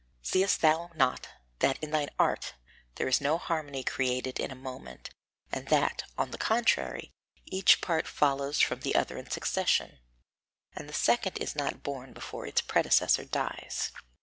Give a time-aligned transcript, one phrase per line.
[0.23, 1.27] Seest thou not
[1.59, 2.55] that in thine art
[2.95, 5.11] there is no harmony created in a moment,
[5.51, 7.11] and that, on the contrary,
[7.45, 9.99] each part follows from the other in succession,
[10.75, 13.91] and the second is not born before its predecessor dies.